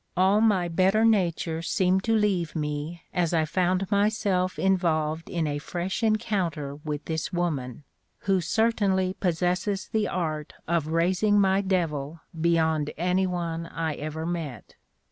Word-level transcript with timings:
All 0.17 0.41
my 0.41 0.67
better 0.67 1.05
nature 1.05 1.61
seemed 1.61 2.03
to 2.05 2.15
leave 2.15 2.55
me 2.55 3.03
as 3.13 3.35
I 3.35 3.45
found 3.45 3.91
myself 3.91 4.57
involved 4.57 5.29
in 5.29 5.45
a 5.45 5.59
fresh 5.59 6.01
encounter 6.01 6.73
with 6.73 7.05
this 7.05 7.31
woman, 7.31 7.83
who 8.21 8.41
certainly 8.41 9.13
possesses 9.19 9.89
the 9.89 10.07
art 10.07 10.53
of 10.67 10.87
raising 10.87 11.39
my 11.39 11.61
devil 11.61 12.19
beyond 12.33 12.89
any 12.97 13.27
one 13.27 13.67
I 13.67 13.93
ever 13.93 14.25
met. 14.25 14.75